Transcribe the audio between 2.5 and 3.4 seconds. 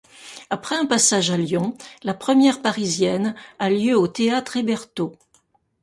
parisienne